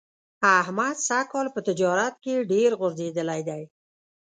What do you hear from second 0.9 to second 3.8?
سږ کال په تجارت کې ډېر غورځېدلی دی.